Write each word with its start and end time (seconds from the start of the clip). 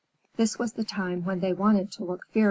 This 0.35 0.57
was 0.57 0.73
the 0.73 0.83
time 0.83 1.25
when 1.25 1.41
they 1.41 1.53
wanted 1.53 1.91
to 1.91 2.03
look 2.03 2.25
fierce. 2.31 2.39